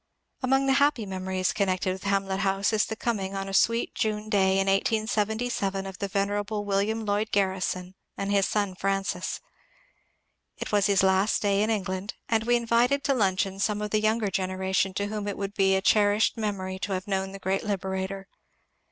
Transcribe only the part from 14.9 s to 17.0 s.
to whom it would be a cherished memory to